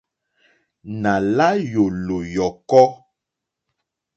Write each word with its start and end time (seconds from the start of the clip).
Nà 1.01 1.13
la 1.35 1.47
yòlò 1.71 2.17
yɔ̀kɔ. 2.33 2.83